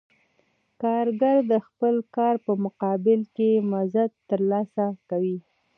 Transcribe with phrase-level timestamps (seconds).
[0.81, 5.37] کارګر د خپل کار په مقابل کې مزد ترلاسه کوي